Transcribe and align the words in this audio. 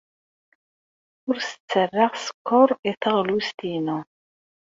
Ur 1.27 1.35
as-ttarraɣ 1.39 2.13
sskeṛ 2.23 2.69
i 2.89 2.91
teɣlust-inu. 3.01 3.99